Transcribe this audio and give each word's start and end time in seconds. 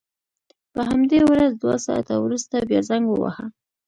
په 0.73 0.81
همدې 0.89 1.19
ورځ 1.29 1.51
دوه 1.61 1.77
ساعته 1.85 2.15
وروسته 2.19 2.55
بیا 2.69 2.81
زنګ 2.89 3.05
وواهه. 3.09 3.45